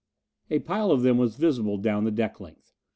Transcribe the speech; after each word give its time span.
A 0.49 0.57
pile 0.57 0.89
of 0.89 1.03
them 1.03 1.19
was 1.19 1.35
visible 1.35 1.77
down 1.77 2.05
the 2.05 2.09
deck 2.11 2.39
length. 2.39 2.73